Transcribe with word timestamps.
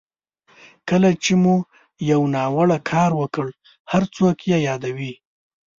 کله 0.89 1.09
چې 1.23 1.33
مو 1.43 1.55
یو 2.11 2.21
ناوړه 2.35 2.77
کار 2.91 3.11
وکړ 3.21 3.47
هر 3.91 4.03
څوک 4.15 4.37
یې 4.51 4.57
یادوي. 4.67 5.13